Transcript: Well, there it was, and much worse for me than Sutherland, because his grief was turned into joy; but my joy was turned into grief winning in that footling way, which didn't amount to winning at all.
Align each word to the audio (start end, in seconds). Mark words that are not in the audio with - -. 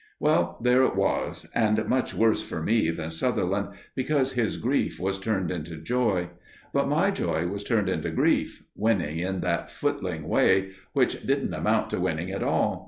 Well, 0.19 0.57
there 0.63 0.81
it 0.81 0.95
was, 0.95 1.45
and 1.53 1.87
much 1.87 2.15
worse 2.15 2.41
for 2.41 2.63
me 2.63 2.89
than 2.89 3.11
Sutherland, 3.11 3.75
because 3.93 4.31
his 4.31 4.57
grief 4.57 4.99
was 4.99 5.19
turned 5.19 5.51
into 5.51 5.77
joy; 5.77 6.31
but 6.73 6.89
my 6.89 7.11
joy 7.11 7.45
was 7.45 7.63
turned 7.63 7.87
into 7.87 8.09
grief 8.09 8.63
winning 8.75 9.19
in 9.19 9.41
that 9.41 9.69
footling 9.69 10.27
way, 10.27 10.71
which 10.93 11.23
didn't 11.23 11.53
amount 11.53 11.91
to 11.91 11.99
winning 11.99 12.31
at 12.31 12.41
all. 12.41 12.79